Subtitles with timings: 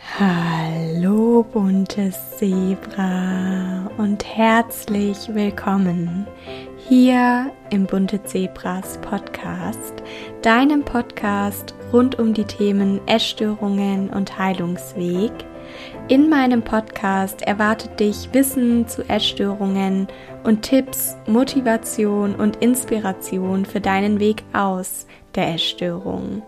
[0.00, 6.26] Hallo buntes Zebra und herzlich willkommen
[6.88, 9.94] hier im Bunte Zebras Podcast,
[10.42, 15.32] deinem Podcast rund um die Themen Essstörungen und Heilungsweg.
[16.08, 20.08] In meinem Podcast erwartet dich Wissen zu Essstörungen
[20.44, 26.42] und Tipps, Motivation und Inspiration für deinen Weg aus der Essstörung.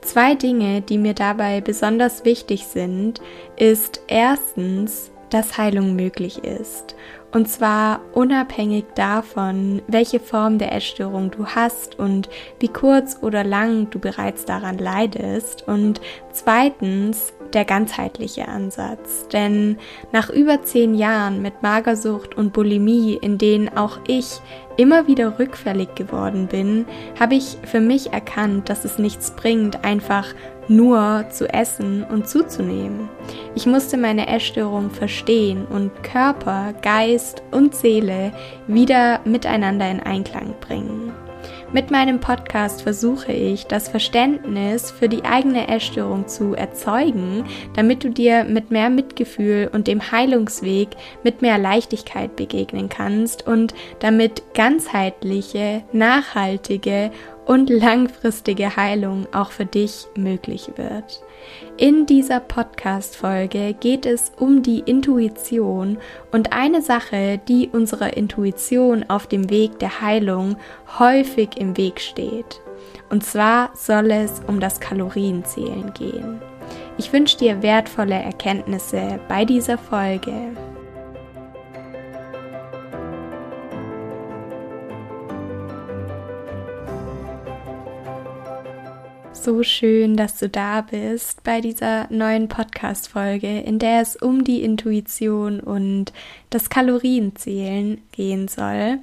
[0.00, 3.20] Zwei Dinge, die mir dabei besonders wichtig sind,
[3.56, 6.94] ist erstens, dass Heilung möglich ist.
[7.30, 13.90] Und zwar unabhängig davon, welche Form der Essstörung du hast und wie kurz oder lang
[13.90, 15.68] du bereits daran leidest.
[15.68, 16.00] Und
[16.32, 19.28] zweitens der ganzheitliche Ansatz.
[19.28, 19.78] Denn
[20.12, 24.40] nach über zehn Jahren mit Magersucht und Bulimie, in denen auch ich
[24.76, 26.86] immer wieder rückfällig geworden bin,
[27.18, 30.34] habe ich für mich erkannt, dass es nichts bringt, einfach
[30.68, 33.08] nur zu essen und zuzunehmen.
[33.54, 38.32] Ich musste meine Essstörung verstehen und Körper, Geist und Seele
[38.66, 41.12] wieder miteinander in Einklang bringen.
[41.70, 47.44] Mit meinem Podcast versuche ich, das Verständnis für die eigene Essstörung zu erzeugen,
[47.74, 50.88] damit du dir mit mehr Mitgefühl und dem Heilungsweg
[51.24, 57.10] mit mehr Leichtigkeit begegnen kannst und damit ganzheitliche, nachhaltige
[57.44, 61.22] und langfristige Heilung auch für dich möglich wird.
[61.76, 65.98] In dieser Podcast-Folge geht es um die Intuition
[66.32, 70.56] und eine Sache, die unserer Intuition auf dem Weg der Heilung
[70.98, 72.60] häufig im Weg steht.
[73.10, 76.40] Und zwar soll es um das Kalorienzählen gehen.
[76.98, 80.56] Ich wünsche dir wertvolle Erkenntnisse bei dieser Folge.
[89.48, 94.62] So schön, dass du da bist bei dieser neuen Podcast-Folge, in der es um die
[94.62, 96.12] Intuition und
[96.50, 98.98] das Kalorienzählen gehen soll.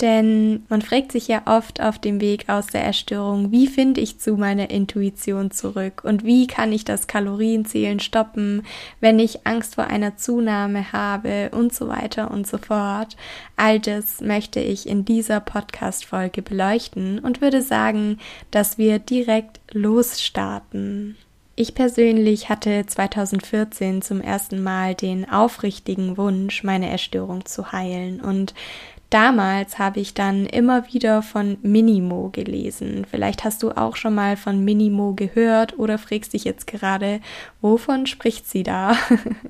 [0.00, 4.18] Denn man fragt sich ja oft auf dem Weg aus der Erstörung, wie finde ich
[4.18, 8.62] zu meiner Intuition zurück und wie kann ich das Kalorienzählen stoppen,
[9.00, 13.16] wenn ich Angst vor einer Zunahme habe und so weiter und so fort.
[13.56, 18.18] All das möchte ich in dieser Podcast-Folge beleuchten und würde sagen,
[18.50, 21.16] dass wir direkt losstarten.
[21.56, 28.54] Ich persönlich hatte 2014 zum ersten Mal den aufrichtigen Wunsch, meine Erstörung zu heilen und
[29.10, 33.04] Damals habe ich dann immer wieder von Minimo gelesen.
[33.10, 37.20] Vielleicht hast du auch schon mal von Minimo gehört oder fragst dich jetzt gerade,
[37.60, 38.96] wovon spricht sie da?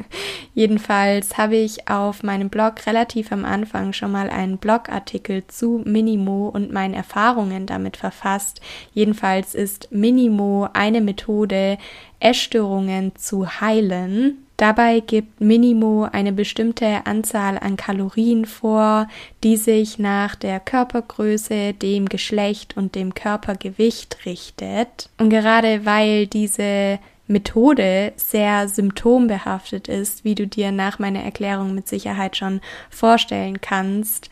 [0.55, 6.49] Jedenfalls habe ich auf meinem Blog relativ am Anfang schon mal einen Blogartikel zu Minimo
[6.49, 8.63] und meinen Erfahrungen damit verfasst.
[8.95, 11.77] Jedenfalls ist Minimo eine Methode,
[12.19, 19.09] Essstörungen zu heilen Dabei gibt Minimo eine bestimmte Anzahl an Kalorien vor,
[19.43, 25.09] die sich nach der Körpergröße, dem Geschlecht und dem Körpergewicht richtet.
[25.17, 31.89] Und gerade weil diese Methode sehr symptombehaftet ist, wie du dir nach meiner Erklärung mit
[31.89, 32.61] Sicherheit schon
[32.91, 34.29] vorstellen kannst,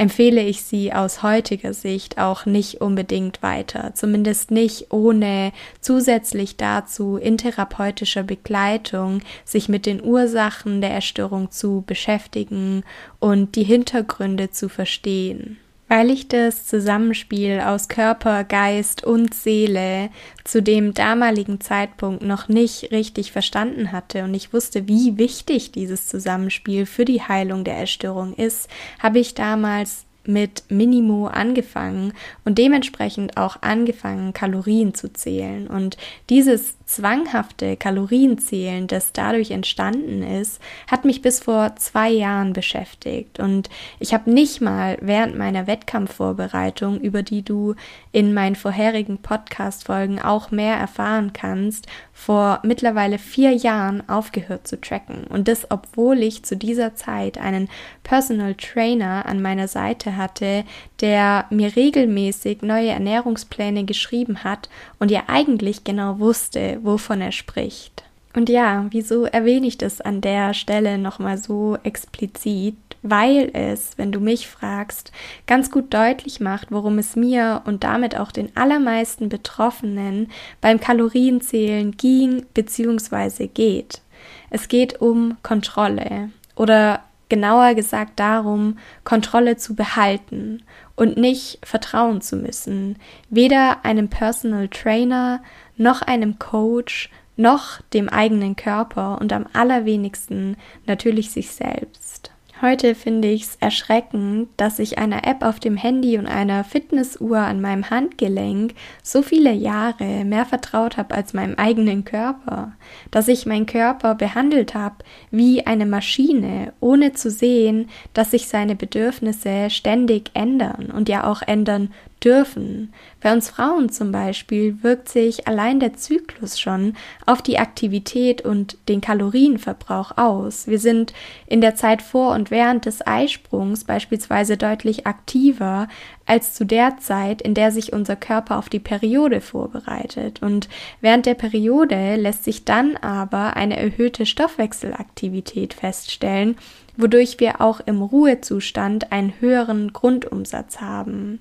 [0.00, 5.52] empfehle ich sie aus heutiger Sicht auch nicht unbedingt weiter, zumindest nicht ohne
[5.82, 12.82] zusätzlich dazu in therapeutischer Begleitung sich mit den Ursachen der Erstörung zu beschäftigen
[13.18, 15.58] und die Hintergründe zu verstehen.
[15.90, 20.10] Weil ich das Zusammenspiel aus Körper, Geist und Seele
[20.44, 26.06] zu dem damaligen Zeitpunkt noch nicht richtig verstanden hatte und ich wusste, wie wichtig dieses
[26.06, 28.68] Zusammenspiel für die Heilung der Essstörung ist,
[29.00, 32.12] habe ich damals mit Minimo angefangen
[32.44, 35.66] und dementsprechend auch angefangen, Kalorien zu zählen.
[35.66, 35.96] Und
[36.28, 43.38] dieses zwanghafte Kalorienzählen, das dadurch entstanden ist, hat mich bis vor zwei Jahren beschäftigt.
[43.38, 43.70] Und
[44.00, 47.74] ich habe nicht mal während meiner Wettkampfvorbereitung, über die du
[48.10, 55.24] in meinen vorherigen Podcast-Folgen auch mehr erfahren kannst, vor mittlerweile vier Jahren aufgehört zu tracken.
[55.28, 57.68] Und das, obwohl ich zu dieser Zeit einen
[58.02, 60.64] Personal Trainer an meiner Seite hatte,
[61.00, 64.68] der mir regelmäßig neue Ernährungspläne geschrieben hat
[64.98, 68.04] und ja eigentlich genau wusste, wovon er spricht.
[68.34, 72.76] Und ja, wieso erwähne ich das an der Stelle nochmal so explizit?
[73.02, 75.10] Weil es, wenn du mich fragst,
[75.46, 80.30] ganz gut deutlich macht, worum es mir und damit auch den allermeisten Betroffenen
[80.60, 83.46] beim Kalorienzählen ging bzw.
[83.48, 84.02] geht.
[84.50, 90.62] Es geht um Kontrolle oder genauer gesagt darum, Kontrolle zu behalten
[90.96, 92.98] und nicht vertrauen zu müssen,
[93.30, 95.42] weder einem Personal Trainer
[95.76, 102.30] noch einem Coach noch dem eigenen Körper und am allerwenigsten natürlich sich selbst.
[102.62, 107.38] Heute finde ich es erschreckend, dass ich einer App auf dem Handy und einer Fitnessuhr
[107.38, 112.72] an meinem Handgelenk so viele Jahre mehr vertraut habe als meinem eigenen Körper,
[113.10, 114.96] dass ich meinen Körper behandelt habe
[115.30, 121.40] wie eine Maschine, ohne zu sehen, dass sich seine Bedürfnisse ständig ändern und ja auch
[121.40, 121.94] ändern
[122.24, 122.92] dürfen.
[123.20, 126.94] Bei uns Frauen zum Beispiel wirkt sich allein der Zyklus schon
[127.26, 130.66] auf die Aktivität und den Kalorienverbrauch aus.
[130.66, 131.12] Wir sind
[131.46, 135.88] in der Zeit vor und während des Eisprungs beispielsweise deutlich aktiver
[136.26, 140.40] als zu der Zeit, in der sich unser Körper auf die Periode vorbereitet.
[140.42, 140.68] Und
[141.00, 146.56] während der Periode lässt sich dann aber eine erhöhte Stoffwechselaktivität feststellen,
[146.96, 151.40] wodurch wir auch im Ruhezustand einen höheren Grundumsatz haben.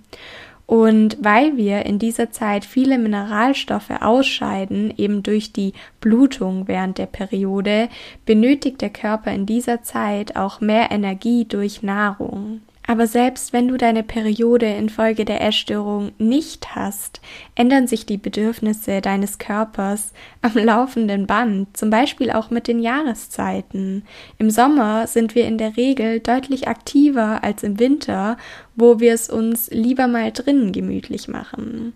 [0.69, 7.07] Und weil wir in dieser Zeit viele Mineralstoffe ausscheiden, eben durch die Blutung während der
[7.07, 7.89] Periode,
[8.27, 12.61] benötigt der Körper in dieser Zeit auch mehr Energie durch Nahrung.
[12.89, 17.21] Aber selbst wenn du deine Periode infolge der Essstörung nicht hast,
[17.53, 24.05] ändern sich die Bedürfnisse deines Körpers am laufenden Band, zum Beispiel auch mit den Jahreszeiten.
[24.39, 28.37] Im Sommer sind wir in der Regel deutlich aktiver als im Winter,
[28.75, 31.93] wo wir es uns lieber mal drinnen gemütlich machen.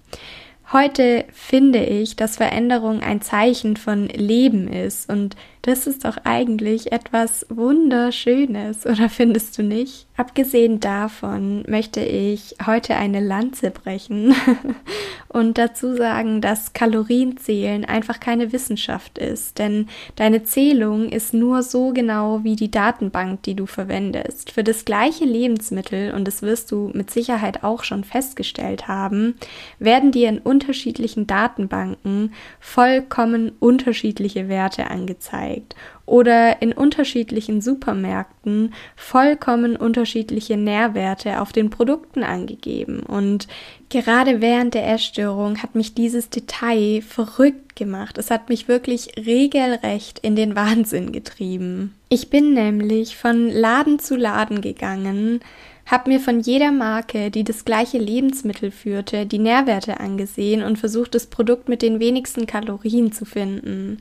[0.71, 6.92] Heute finde ich, dass Veränderung ein Zeichen von Leben ist und das ist doch eigentlich
[6.92, 10.07] etwas Wunderschönes, oder findest du nicht?
[10.18, 14.36] Abgesehen davon möchte ich heute eine Lanze brechen
[15.30, 19.88] und dazu sagen, dass Kalorienzählen einfach keine Wissenschaft ist, denn
[20.18, 24.51] deine Zählung ist nur so genau wie die Datenbank, die du verwendest.
[24.51, 29.36] Für das gleiche Lebensmittel, und das wirst du mit Sicherheit auch schon festgestellt haben,
[29.80, 39.77] werden dir in unterschiedlichen Datenbanken vollkommen unterschiedliche Werte angezeigt angezeigt oder in unterschiedlichen Supermärkten vollkommen
[39.77, 43.00] unterschiedliche Nährwerte auf den Produkten angegeben.
[43.01, 43.47] Und
[43.89, 48.17] gerade während der Essstörung hat mich dieses Detail verrückt gemacht.
[48.17, 51.95] Es hat mich wirklich regelrecht in den Wahnsinn getrieben.
[52.09, 55.39] Ich bin nämlich von Laden zu Laden gegangen,
[55.85, 61.13] habe mir von jeder Marke, die das gleiche Lebensmittel führte, die Nährwerte angesehen und versucht,
[61.15, 64.00] das Produkt mit den wenigsten Kalorien zu finden.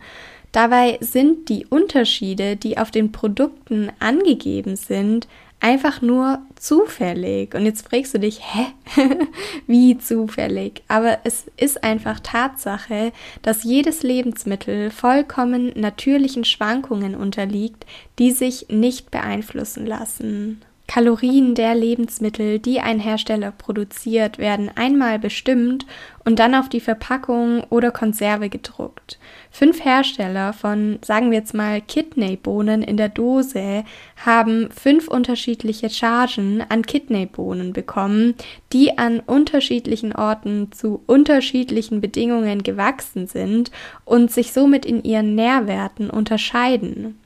[0.52, 5.26] Dabei sind die Unterschiede, die auf den Produkten angegeben sind,
[5.62, 7.54] einfach nur zufällig.
[7.54, 8.66] Und jetzt fragst du dich, hä?
[9.66, 10.82] Wie zufällig?
[10.88, 17.86] Aber es ist einfach Tatsache, dass jedes Lebensmittel vollkommen natürlichen Schwankungen unterliegt,
[18.18, 20.62] die sich nicht beeinflussen lassen.
[20.92, 25.86] Kalorien der Lebensmittel, die ein Hersteller produziert, werden einmal bestimmt
[26.22, 29.18] und dann auf die Verpackung oder Konserve gedruckt.
[29.50, 33.84] Fünf Hersteller von, sagen wir jetzt mal, Kidneybohnen in der Dose
[34.24, 38.34] haben fünf unterschiedliche Chargen an Kidneybohnen bekommen,
[38.74, 43.70] die an unterschiedlichen Orten zu unterschiedlichen Bedingungen gewachsen sind
[44.04, 47.18] und sich somit in ihren Nährwerten unterscheiden.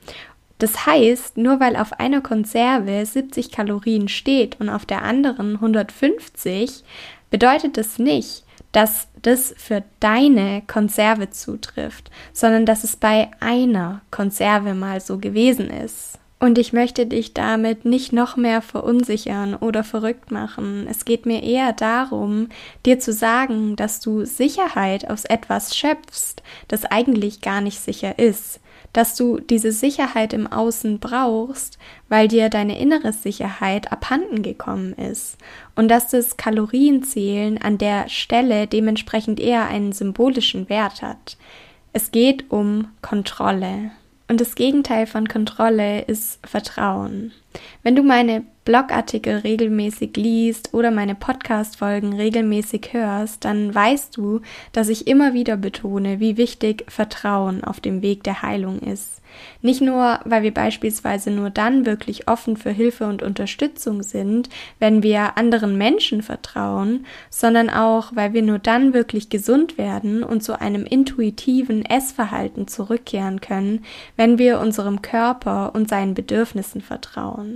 [0.59, 6.83] Das heißt, nur weil auf einer Konserve 70 Kalorien steht und auf der anderen 150,
[7.29, 14.73] bedeutet das nicht, dass das für deine Konserve zutrifft, sondern dass es bei einer Konserve
[14.73, 16.19] mal so gewesen ist.
[16.39, 20.85] Und ich möchte dich damit nicht noch mehr verunsichern oder verrückt machen.
[20.87, 22.49] Es geht mir eher darum,
[22.85, 28.59] dir zu sagen, dass du Sicherheit aus etwas schöpfst, das eigentlich gar nicht sicher ist
[28.97, 31.77] dass du diese Sicherheit im Außen brauchst,
[32.09, 35.37] weil dir deine innere Sicherheit abhanden gekommen ist
[35.75, 41.37] und dass das Kalorienzählen an der Stelle dementsprechend eher einen symbolischen Wert hat.
[41.93, 43.91] Es geht um Kontrolle.
[44.29, 47.33] Und das Gegenteil von Kontrolle ist Vertrauen.
[47.83, 54.41] Wenn du meine Blogartikel regelmäßig liest oder meine Podcast-Folgen regelmäßig hörst, dann weißt du,
[54.73, 59.21] dass ich immer wieder betone, wie wichtig Vertrauen auf dem Weg der Heilung ist.
[59.61, 64.49] Nicht nur, weil wir beispielsweise nur dann wirklich offen für Hilfe und Unterstützung sind,
[64.79, 70.43] wenn wir anderen Menschen vertrauen, sondern auch, weil wir nur dann wirklich gesund werden und
[70.43, 73.85] zu einem intuitiven Essverhalten zurückkehren können,
[74.17, 77.46] wenn wir unserem Körper und seinen Bedürfnissen vertrauen.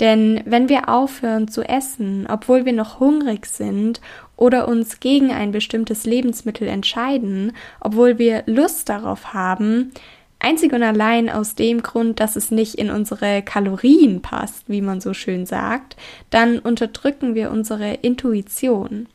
[0.00, 4.00] Denn wenn wir aufhören zu essen, obwohl wir noch hungrig sind
[4.36, 9.90] oder uns gegen ein bestimmtes Lebensmittel entscheiden, obwohl wir Lust darauf haben,
[10.38, 15.00] einzig und allein aus dem Grund, dass es nicht in unsere Kalorien passt, wie man
[15.00, 15.96] so schön sagt,
[16.30, 19.08] dann unterdrücken wir unsere Intuition.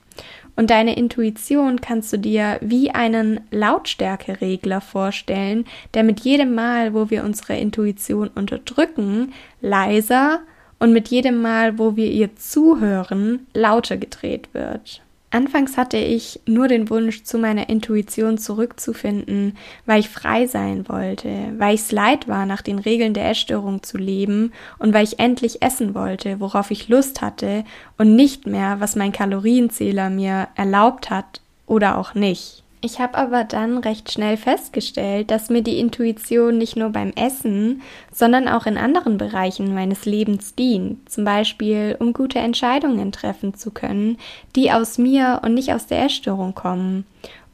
[0.55, 7.09] Und deine Intuition kannst du dir wie einen Lautstärkeregler vorstellen, der mit jedem Mal, wo
[7.09, 10.41] wir unsere Intuition unterdrücken, leiser
[10.79, 15.01] und mit jedem Mal, wo wir ihr zuhören, lauter gedreht wird.
[15.33, 21.53] Anfangs hatte ich nur den Wunsch, zu meiner Intuition zurückzufinden, weil ich frei sein wollte,
[21.57, 25.17] weil ich es leid war, nach den Regeln der Essstörung zu leben und weil ich
[25.17, 27.63] endlich essen wollte, worauf ich Lust hatte
[27.97, 32.62] und nicht mehr, was mein Kalorienzähler mir erlaubt hat oder auch nicht.
[32.85, 37.81] Ich habe aber dann recht schnell festgestellt, dass mir die Intuition nicht nur beim Essen,
[38.11, 43.71] sondern auch in anderen Bereichen meines Lebens dient, zum Beispiel um gute Entscheidungen treffen zu
[43.71, 44.17] können,
[44.57, 47.05] die aus mir und nicht aus der Essstörung kommen,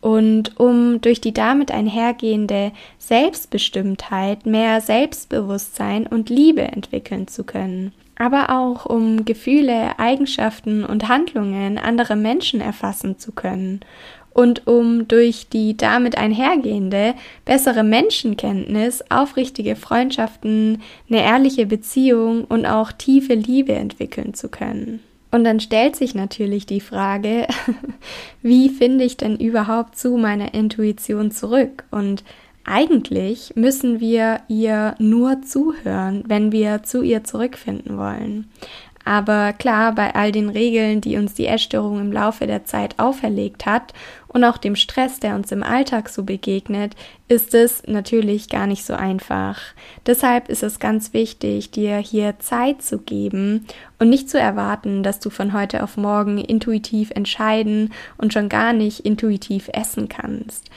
[0.01, 7.93] und um durch die damit einhergehende Selbstbestimmtheit mehr Selbstbewusstsein und Liebe entwickeln zu können.
[8.17, 13.81] Aber auch um Gefühle, Eigenschaften und Handlungen anderer Menschen erfassen zu können
[14.39, 22.93] und um durch die damit einhergehende bessere Menschenkenntnis aufrichtige Freundschaften, eine ehrliche Beziehung und auch
[22.93, 25.01] tiefe Liebe entwickeln zu können.
[25.29, 27.47] Und dann stellt sich natürlich die Frage,
[28.41, 31.83] wie finde ich denn überhaupt zu meiner Intuition zurück?
[31.91, 32.23] Und
[32.63, 38.49] eigentlich müssen wir ihr nur zuhören, wenn wir zu ihr zurückfinden wollen.
[39.09, 43.65] Aber klar, bei all den Regeln, die uns die Essstörung im Laufe der Zeit auferlegt
[43.65, 43.91] hat
[44.27, 46.95] und auch dem Stress, der uns im Alltag so begegnet,
[47.27, 49.59] ist es natürlich gar nicht so einfach.
[50.05, 53.65] Deshalb ist es ganz wichtig, dir hier Zeit zu geben
[53.97, 58.73] und nicht zu erwarten, dass du von heute auf morgen intuitiv entscheiden und schon gar
[58.73, 60.69] nicht intuitiv essen kannst.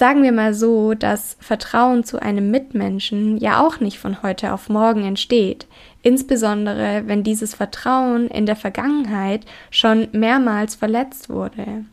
[0.00, 4.70] Sagen wir mal so, dass Vertrauen zu einem Mitmenschen ja auch nicht von heute auf
[4.70, 5.66] morgen entsteht,
[6.02, 11.84] insbesondere wenn dieses Vertrauen in der Vergangenheit schon mehrmals verletzt wurde.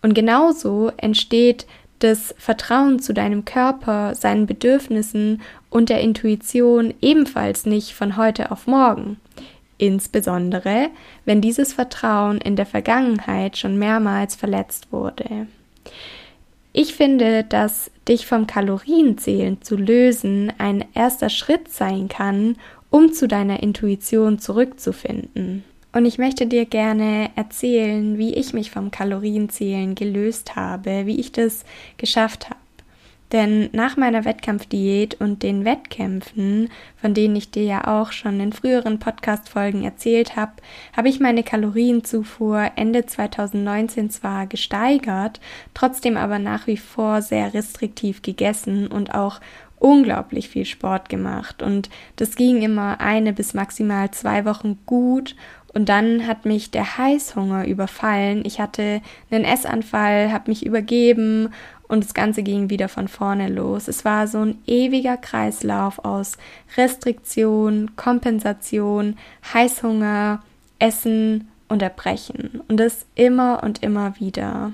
[0.00, 1.66] Und genauso entsteht
[1.98, 8.68] das Vertrauen zu deinem Körper, seinen Bedürfnissen und der Intuition ebenfalls nicht von heute auf
[8.68, 9.16] morgen.
[9.76, 10.90] Insbesondere,
[11.24, 15.48] wenn dieses Vertrauen in der Vergangenheit schon mehrmals verletzt wurde.
[16.78, 22.56] Ich finde, dass dich vom Kalorienzählen zu lösen ein erster Schritt sein kann,
[22.90, 25.64] um zu deiner Intuition zurückzufinden.
[25.94, 31.32] Und ich möchte dir gerne erzählen, wie ich mich vom Kalorienzählen gelöst habe, wie ich
[31.32, 31.64] das
[31.96, 32.65] geschafft habe.
[33.32, 38.52] Denn nach meiner Wettkampfdiät und den Wettkämpfen, von denen ich dir ja auch schon in
[38.52, 40.52] früheren Podcast-Folgen erzählt habe,
[40.96, 45.40] habe ich meine Kalorienzufuhr Ende 2019 zwar gesteigert,
[45.74, 49.40] trotzdem aber nach wie vor sehr restriktiv gegessen und auch
[49.78, 51.62] unglaublich viel Sport gemacht.
[51.62, 55.34] Und das ging immer eine bis maximal zwei Wochen gut
[55.76, 58.44] und dann hat mich der Heißhunger überfallen.
[58.46, 61.50] Ich hatte einen Essanfall, habe mich übergeben
[61.88, 63.88] und das Ganze ging wieder von vorne los.
[63.88, 66.36] Es war so ein ewiger Kreislauf aus
[66.76, 69.16] Restriktion, Kompensation,
[69.52, 70.42] Heißhunger,
[70.78, 74.72] Essen, Unterbrechen und das immer und immer wieder.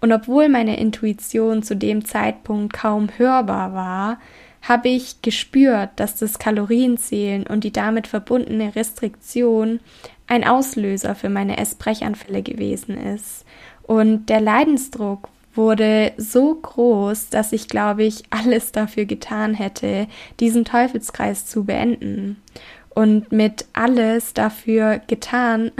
[0.00, 4.18] Und obwohl meine Intuition zu dem Zeitpunkt kaum hörbar war,
[4.62, 9.80] habe ich gespürt, dass das Kalorienzählen und die damit verbundene Restriktion
[10.26, 13.44] ein Auslöser für meine Essbrechanfälle gewesen ist.
[13.82, 20.06] Und der Leidensdruck wurde so groß, dass ich, glaube ich, alles dafür getan hätte,
[20.40, 22.42] diesen Teufelskreis zu beenden.
[22.90, 25.72] Und mit alles dafür getan,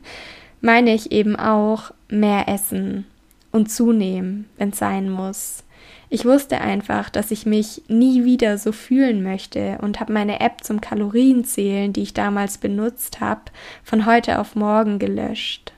[0.60, 3.04] meine ich eben auch mehr essen
[3.50, 5.64] und zunehmen, wenn es sein muss.
[6.08, 10.62] Ich wusste einfach, dass ich mich nie wieder so fühlen möchte und habe meine App
[10.62, 13.44] zum Kalorienzählen, die ich damals benutzt habe,
[13.82, 15.72] von heute auf morgen gelöscht.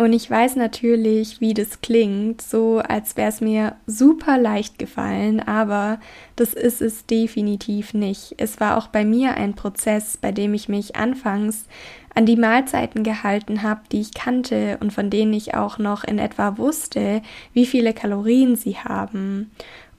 [0.00, 5.40] Und ich weiß natürlich, wie das klingt, so als wäre es mir super leicht gefallen,
[5.40, 6.00] aber
[6.36, 8.34] das ist es definitiv nicht.
[8.38, 11.66] Es war auch bei mir ein Prozess, bei dem ich mich anfangs
[12.14, 16.18] an die Mahlzeiten gehalten habe, die ich kannte und von denen ich auch noch in
[16.18, 17.20] etwa wusste,
[17.52, 19.50] wie viele Kalorien sie haben.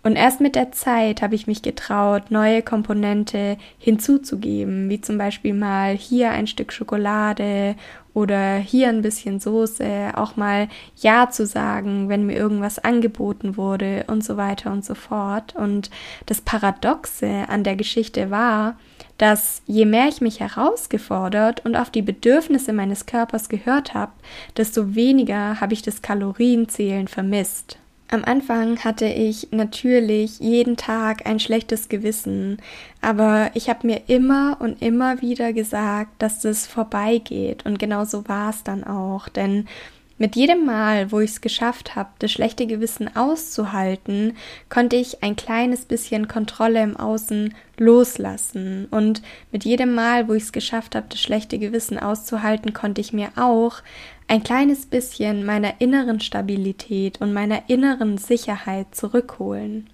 [0.04, 5.54] Und erst mit der Zeit habe ich mich getraut, neue Komponente hinzuzugeben, wie zum Beispiel
[5.54, 7.76] mal hier ein Stück Schokolade
[8.14, 14.06] oder hier ein bisschen Soße, auch mal Ja zu sagen, wenn mir irgendwas angeboten wurde
[14.08, 15.56] und so weiter und so fort.
[15.56, 15.90] Und
[16.26, 18.78] das Paradoxe an der Geschichte war,
[19.18, 24.14] dass je mehr ich mich herausgefordert und auf die Bedürfnisse meines Körpers gehört habe,
[24.58, 27.81] desto weniger habe ich das Kalorienzählen vermisst.
[28.12, 32.58] Am Anfang hatte ich natürlich jeden Tag ein schlechtes Gewissen,
[33.02, 38.28] aber ich habe mir immer und immer wieder gesagt, dass das vorbeigeht und genau so
[38.28, 39.66] war es dann auch, denn
[40.22, 44.38] Mit jedem Mal, wo ich es geschafft habe, das schlechte Gewissen auszuhalten,
[44.70, 48.88] konnte ich ein kleines bisschen Kontrolle im Außen loslassen.
[48.92, 53.14] Und mit jedem Mal, wo ich es geschafft habe, das schlechte Gewissen auszuhalten, konnte ich
[53.14, 53.82] mir auch
[54.32, 59.90] ein kleines bisschen meiner inneren Stabilität und meiner inneren Sicherheit zurückholen.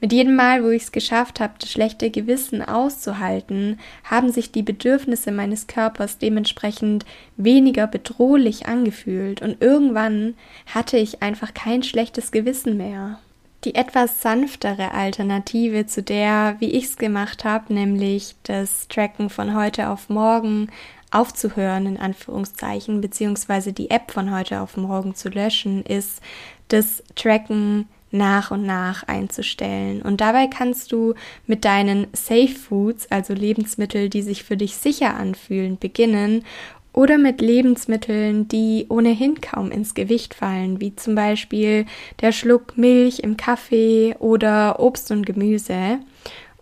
[0.00, 4.62] Mit jedem Mal, wo ich es geschafft habe, das schlechte Gewissen auszuhalten, haben sich die
[4.62, 7.04] Bedürfnisse meines Körpers dementsprechend
[7.36, 10.34] weniger bedrohlich angefühlt und irgendwann
[10.72, 13.18] hatte ich einfach kein schlechtes Gewissen mehr.
[13.64, 19.56] Die etwas sanftere Alternative zu der, wie ich es gemacht habe, nämlich das Tracken von
[19.56, 20.68] heute auf morgen
[21.14, 26.20] aufzuhören, in Anführungszeichen, beziehungsweise die App von heute auf morgen zu löschen, ist
[26.68, 30.00] das Tracken nach und nach einzustellen.
[30.00, 31.14] Und dabei kannst du
[31.46, 36.44] mit deinen Safe Foods, also Lebensmittel, die sich für dich sicher anfühlen, beginnen
[36.92, 41.86] oder mit Lebensmitteln, die ohnehin kaum ins Gewicht fallen, wie zum Beispiel
[42.20, 45.98] der Schluck Milch im Kaffee oder Obst und Gemüse.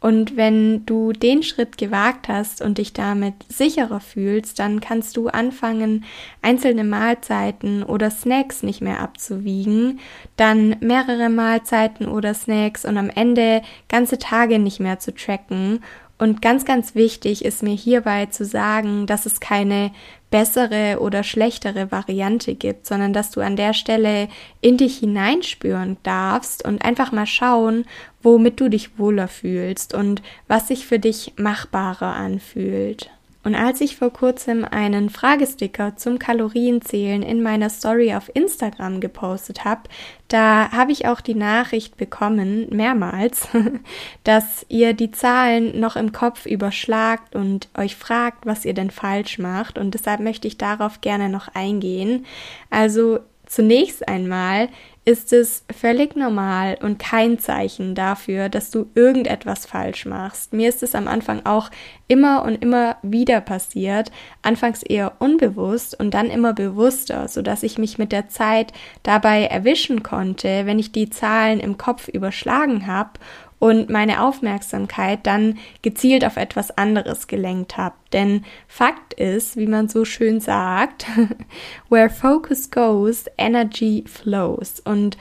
[0.02, 5.28] Und wenn du den Schritt gewagt hast und dich damit sicherer fühlst, dann kannst du
[5.28, 6.04] anfangen,
[6.42, 10.00] einzelne Mahlzeiten oder Snacks nicht mehr abzuwiegen,
[10.36, 15.78] dann mehrere Mahlzeiten oder Snacks und am Ende ganze Tage nicht mehr zu tracken
[16.22, 19.90] und ganz, ganz wichtig ist mir hierbei zu sagen, dass es keine
[20.30, 24.28] bessere oder schlechtere Variante gibt, sondern dass du an der Stelle
[24.60, 27.86] in dich hineinspüren darfst und einfach mal schauen,
[28.22, 33.10] womit du dich wohler fühlst und was sich für dich machbarer anfühlt.
[33.44, 39.64] Und als ich vor kurzem einen Fragesticker zum Kalorienzählen in meiner Story auf Instagram gepostet
[39.64, 39.82] habe,
[40.28, 43.48] da habe ich auch die Nachricht bekommen, mehrmals,
[44.24, 49.38] dass ihr die Zahlen noch im Kopf überschlagt und euch fragt, was ihr denn falsch
[49.38, 49.76] macht.
[49.76, 52.24] Und deshalb möchte ich darauf gerne noch eingehen.
[52.70, 54.68] Also zunächst einmal
[55.04, 60.52] ist es völlig normal und kein Zeichen dafür, dass du irgendetwas falsch machst.
[60.52, 61.70] Mir ist es am Anfang auch
[62.06, 64.12] immer und immer wieder passiert,
[64.42, 69.46] anfangs eher unbewusst und dann immer bewusster, so dass ich mich mit der Zeit dabei
[69.46, 73.18] erwischen konnte, wenn ich die Zahlen im Kopf überschlagen habe
[73.62, 77.94] und meine Aufmerksamkeit dann gezielt auf etwas anderes gelenkt habe.
[78.12, 81.06] Denn Fakt ist, wie man so schön sagt,
[81.88, 84.80] where focus goes, energy flows.
[84.80, 85.16] Und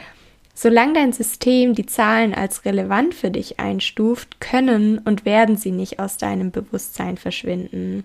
[0.64, 5.98] Solange dein System die Zahlen als relevant für dich einstuft, können und werden sie nicht
[5.98, 8.04] aus deinem Bewusstsein verschwinden.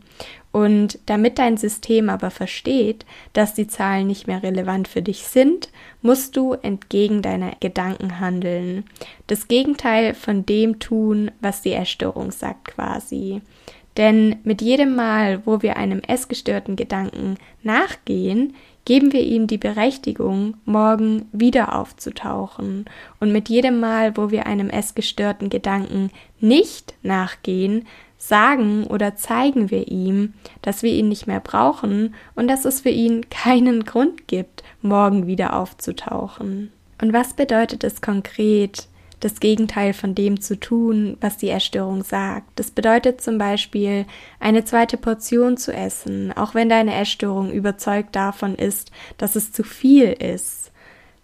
[0.53, 5.69] Und damit dein System aber versteht, dass die Zahlen nicht mehr relevant für dich sind,
[6.01, 8.85] musst du entgegen deiner Gedanken handeln.
[9.27, 13.43] Das Gegenteil von dem tun, was die Erstörung sagt quasi.
[13.99, 18.55] Denn mit jedem Mal, wo wir einem essgestörten Gedanken nachgehen,
[18.87, 22.87] geben wir ihm die Berechtigung, morgen wieder aufzutauchen.
[23.21, 27.85] Und mit jedem Mal, wo wir einem essgestörten Gedanken nicht nachgehen,
[28.17, 32.91] sagen oder zeigen wir ihm, dass wir ihn nicht mehr brauchen und dass es für
[32.91, 36.73] ihn keinen Grund gibt, morgen wieder aufzutauchen.
[37.03, 38.89] Und was bedeutet es konkret,
[39.21, 42.49] das Gegenteil von dem zu tun, was die Erstörung sagt.
[42.57, 44.05] Das bedeutet zum Beispiel,
[44.41, 49.63] eine zweite Portion zu essen, auch wenn deine Erstörung überzeugt davon ist, dass es zu
[49.63, 50.71] viel ist.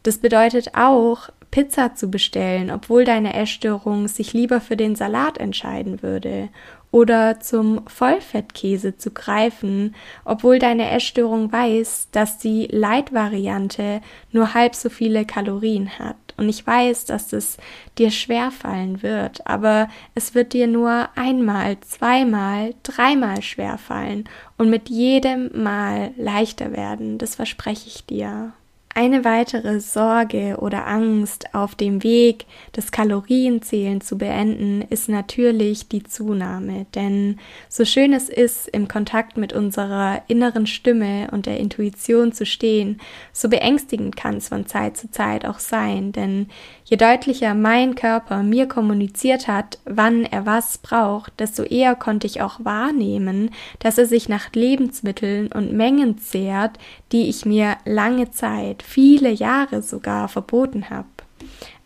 [0.02, 6.02] Das bedeutet auch, Pizza zu bestellen, obwohl deine Essstörung sich lieber für den Salat entscheiden
[6.02, 6.48] würde,
[6.92, 14.90] oder zum Vollfettkäse zu greifen, obwohl deine Essstörung weiß, dass die Light-Variante nur halb so
[14.90, 16.16] viele Kalorien hat.
[16.36, 17.56] Und ich weiß, dass es
[17.98, 24.28] dir schwer fallen wird, aber es wird dir nur einmal, zweimal, dreimal schwer fallen
[24.58, 27.18] und mit jedem Mal leichter werden.
[27.18, 28.52] Das verspreche ich dir.
[28.94, 36.02] Eine weitere Sorge oder Angst auf dem Weg, das Kalorienzählen zu beenden, ist natürlich die
[36.02, 36.84] Zunahme.
[36.94, 37.38] Denn
[37.70, 43.00] so schön es ist, im Kontakt mit unserer inneren Stimme und der Intuition zu stehen,
[43.32, 46.12] so beängstigend kann es von Zeit zu Zeit auch sein.
[46.12, 46.48] Denn
[46.84, 52.42] je deutlicher mein Körper mir kommuniziert hat, wann er was braucht, desto eher konnte ich
[52.42, 56.78] auch wahrnehmen, dass er sich nach Lebensmitteln und Mengen zehrt,
[57.10, 61.08] die ich mir lange Zeit viele Jahre sogar verboten habe.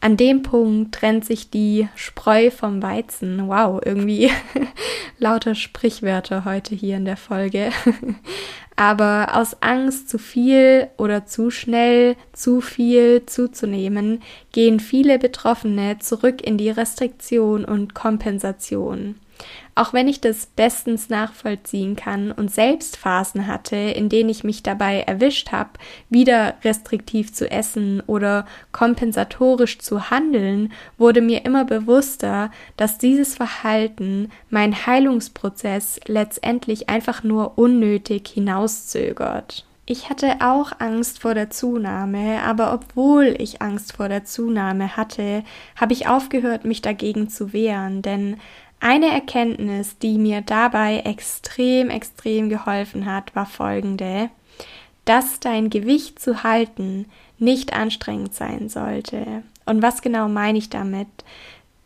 [0.00, 3.48] An dem Punkt trennt sich die Spreu vom Weizen.
[3.48, 4.30] Wow, irgendwie
[5.18, 7.70] lauter Sprichwörter heute hier in der Folge.
[8.76, 16.42] Aber aus Angst, zu viel oder zu schnell zu viel zuzunehmen, gehen viele Betroffene zurück
[16.42, 19.16] in die Restriktion und Kompensation.
[19.74, 24.62] Auch wenn ich das bestens nachvollziehen kann und selbst Phasen hatte, in denen ich mich
[24.62, 25.70] dabei erwischt habe,
[26.08, 34.30] wieder restriktiv zu essen oder kompensatorisch zu handeln, wurde mir immer bewusster, dass dieses Verhalten
[34.48, 39.66] mein Heilungsprozess letztendlich einfach nur unnötig hinauszögert.
[39.88, 45.44] Ich hatte auch Angst vor der Zunahme, aber obwohl ich Angst vor der Zunahme hatte,
[45.76, 48.40] habe ich aufgehört, mich dagegen zu wehren, denn
[48.80, 54.30] eine Erkenntnis, die mir dabei extrem, extrem geholfen hat, war folgende,
[55.04, 57.06] dass dein Gewicht zu halten
[57.38, 59.42] nicht anstrengend sein sollte.
[59.64, 61.08] Und was genau meine ich damit?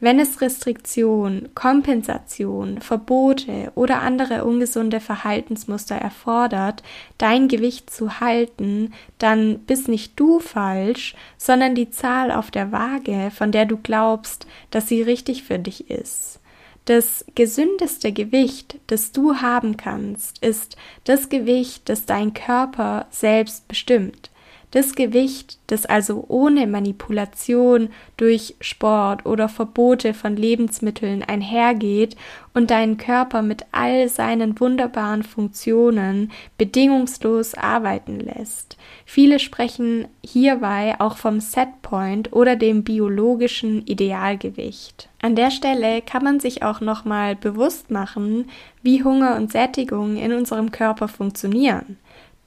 [0.03, 6.83] Wenn es Restriktion, Kompensation, Verbote oder andere ungesunde Verhaltensmuster erfordert,
[7.18, 13.31] dein Gewicht zu halten, dann bist nicht du falsch, sondern die Zahl auf der Waage,
[13.31, 16.39] von der du glaubst, dass sie richtig für dich ist.
[16.84, 24.30] Das gesündeste Gewicht, das du haben kannst, ist das Gewicht, das dein Körper selbst bestimmt.
[24.72, 32.14] Das Gewicht, das also ohne Manipulation durch Sport oder Verbote von Lebensmitteln einhergeht
[32.54, 38.76] und deinen Körper mit all seinen wunderbaren Funktionen bedingungslos arbeiten lässt.
[39.04, 45.09] Viele sprechen hierbei auch vom Setpoint oder dem biologischen Idealgewicht.
[45.20, 48.48] An der Stelle kann man sich auch nochmal bewusst machen,
[48.83, 51.98] wie Hunger und Sättigung in unserem Körper funktionieren.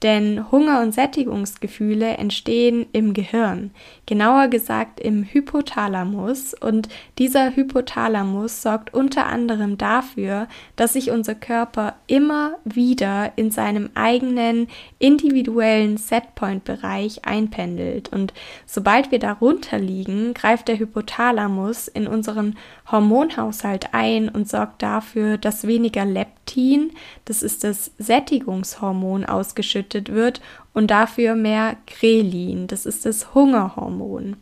[0.03, 3.71] Denn Hunger- und Sättigungsgefühle entstehen im Gehirn,
[4.05, 6.53] genauer gesagt im Hypothalamus.
[6.53, 13.91] Und dieser Hypothalamus sorgt unter anderem dafür, dass sich unser Körper immer wieder in seinem
[13.95, 14.67] eigenen
[14.99, 18.09] individuellen Setpoint-Bereich einpendelt.
[18.09, 18.33] Und
[18.65, 22.57] sobald wir darunter liegen, greift der Hypothalamus in unseren
[22.91, 26.91] Hormonhaushalt ein und sorgt dafür, dass weniger Leptin,
[27.25, 30.41] das ist das Sättigungshormon, ausgeschüttet wird
[30.73, 34.35] und dafür mehr Grelin, das ist das Hungerhormon.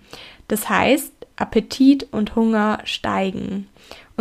[0.48, 3.68] Das heißt, Appetit und Hunger steigen.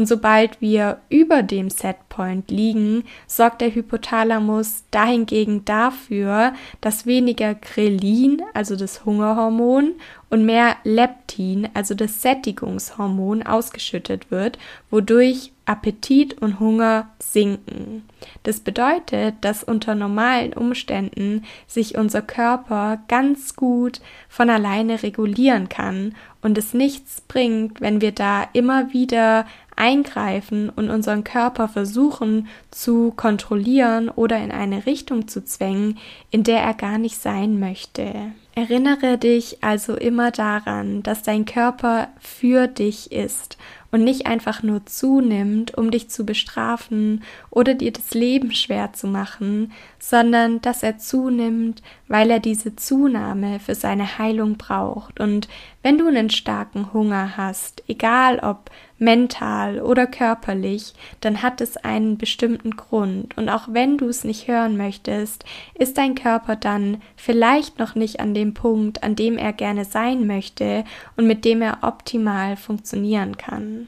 [0.00, 8.40] Und sobald wir über dem Setpoint liegen, sorgt der Hypothalamus dahingegen dafür, dass weniger Grelin,
[8.54, 9.96] also das Hungerhormon,
[10.30, 14.58] und mehr Leptin, also das Sättigungshormon, ausgeschüttet wird,
[14.90, 18.04] wodurch Appetit und Hunger sinken.
[18.42, 26.14] Das bedeutet, dass unter normalen Umständen sich unser Körper ganz gut von alleine regulieren kann
[26.42, 33.12] und es nichts bringt, wenn wir da immer wieder eingreifen und unseren Körper versuchen zu
[33.16, 35.98] kontrollieren oder in eine Richtung zu zwängen,
[36.30, 38.32] in der er gar nicht sein möchte.
[38.54, 43.56] Erinnere dich also immer daran, dass dein Körper für dich ist
[43.90, 49.06] und nicht einfach nur zunimmt, um dich zu bestrafen oder dir das Leben schwer zu
[49.06, 55.20] machen, sondern dass er zunimmt, weil er diese Zunahme für seine Heilung braucht.
[55.20, 55.48] Und
[55.82, 62.18] wenn du einen starken Hunger hast, egal ob mental oder körperlich, dann hat es einen
[62.18, 63.36] bestimmten Grund.
[63.36, 68.20] Und auch wenn du es nicht hören möchtest, ist dein Körper dann vielleicht noch nicht
[68.20, 70.84] an dem Punkt, an dem er gerne sein möchte
[71.16, 73.79] und mit dem er optimal funktionieren kann.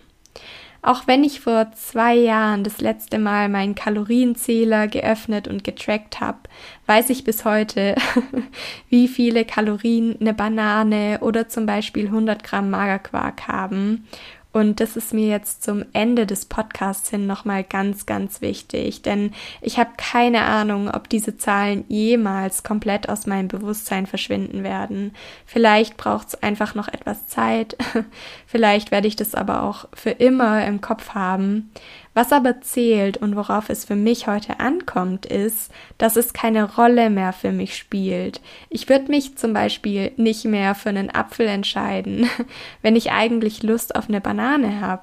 [0.85, 6.38] Auch wenn ich vor zwei Jahren das letzte Mal meinen Kalorienzähler geöffnet und getrackt habe,
[6.87, 7.95] weiß ich bis heute,
[8.88, 14.09] wie viele Kalorien eine Banane oder zum Beispiel 100 Gramm Magerquark haben.
[14.53, 19.33] Und das ist mir jetzt zum Ende des Podcasts hin nochmal ganz, ganz wichtig, denn
[19.62, 25.15] ich habe keine Ahnung, ob diese Zahlen jemals komplett aus meinem Bewusstsein verschwinden werden.
[25.47, 27.79] Vielleicht braucht es einfach noch etwas Zeit,
[28.47, 31.71] vielleicht werde ich das aber auch für immer im Kopf haben.
[32.14, 37.09] Was aber zählt und worauf es für mich heute ankommt, ist, dass es keine Rolle
[37.09, 38.42] mehr für mich spielt.
[38.68, 42.29] Ich würde mich zum Beispiel nicht mehr für einen Apfel entscheiden,
[42.83, 45.03] wenn ich eigentlich Lust auf eine Banane habe.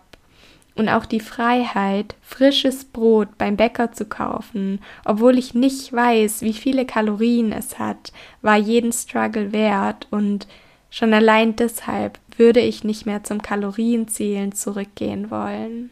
[0.75, 6.53] Und auch die Freiheit, frisches Brot beim Bäcker zu kaufen, obwohl ich nicht weiß, wie
[6.53, 10.47] viele Kalorien es hat, war jeden Struggle wert und
[10.89, 15.89] schon allein deshalb würde ich nicht mehr zum Kalorienzählen zurückgehen wollen.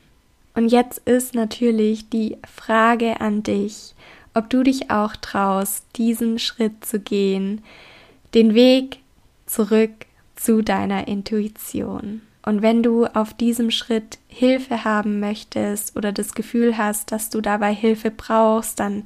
[0.57, 3.93] Und jetzt ist natürlich die Frage an dich,
[4.33, 7.61] ob du dich auch traust, diesen Schritt zu gehen,
[8.33, 8.97] den Weg
[9.45, 9.91] zurück
[10.35, 12.23] zu deiner Intuition.
[12.43, 17.39] Und wenn du auf diesem Schritt Hilfe haben möchtest oder das Gefühl hast, dass du
[17.39, 19.03] dabei Hilfe brauchst, dann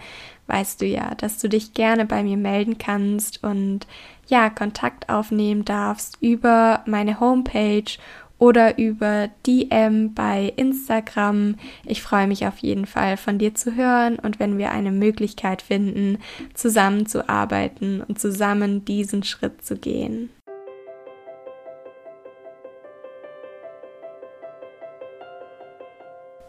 [0.48, 3.88] weißt du ja, dass du dich gerne bei mir melden kannst und
[4.28, 7.92] ja, Kontakt aufnehmen darfst über meine Homepage
[8.42, 11.56] oder über DM bei Instagram.
[11.86, 15.62] Ich freue mich auf jeden Fall von dir zu hören und wenn wir eine Möglichkeit
[15.62, 16.18] finden,
[16.56, 20.32] zusammenzuarbeiten und zusammen diesen Schritt zu gehen.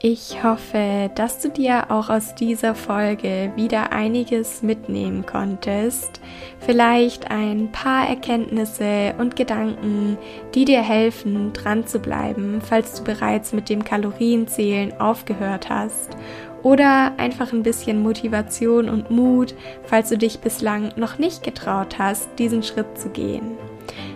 [0.04, 6.20] Ich hoffe, dass du dir auch aus dieser Folge wieder einiges mitnehmen konntest.
[6.58, 10.18] Vielleicht ein paar Erkenntnisse und Gedanken,
[10.56, 16.16] die dir helfen, dran zu bleiben, falls du bereits mit dem Kalorienzählen aufgehört hast.
[16.64, 22.28] Oder einfach ein bisschen Motivation und Mut, falls du dich bislang noch nicht getraut hast,
[22.40, 23.56] diesen Schritt zu gehen.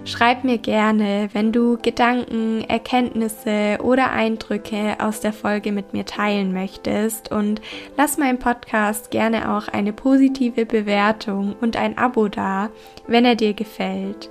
[0.06, 6.52] Schreib mir gerne, wenn du Gedanken, Erkenntnisse oder Eindrücke aus der Folge mit mir teilen
[6.52, 7.60] möchtest und
[7.96, 12.70] lass meinem Podcast gerne auch eine positive Bewertung und ein Abo da,
[13.08, 14.30] wenn er dir gefällt.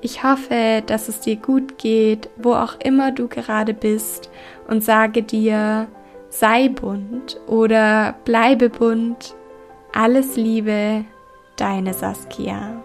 [0.00, 4.30] Ich hoffe, dass es dir gut geht, wo auch immer du gerade bist
[4.68, 5.88] und sage dir,
[6.28, 9.34] sei bunt oder bleibe bunt.
[9.92, 11.04] Alles Liebe,
[11.56, 12.80] deine Saskia.